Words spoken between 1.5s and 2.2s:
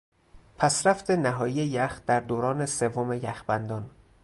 یخ در